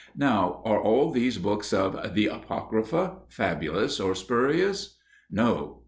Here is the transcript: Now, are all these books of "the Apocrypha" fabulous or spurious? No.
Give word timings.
Now, 0.17 0.63
are 0.65 0.81
all 0.81 1.11
these 1.11 1.37
books 1.37 1.71
of 1.71 2.15
"the 2.15 2.25
Apocrypha" 2.25 3.17
fabulous 3.29 3.99
or 3.99 4.15
spurious? 4.15 4.97
No. 5.29 5.79